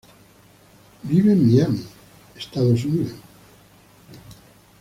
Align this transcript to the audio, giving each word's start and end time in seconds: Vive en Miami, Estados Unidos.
Vive 1.03 1.29
en 1.31 1.35
Miami, 1.45 1.83
Estados 2.35 2.85
Unidos. 2.85 3.17